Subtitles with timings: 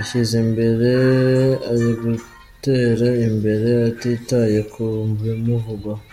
[0.00, 0.90] ashyize imbere
[1.70, 4.84] ari ugutera imbere atitaye ku
[5.20, 6.04] bimuvugwaho.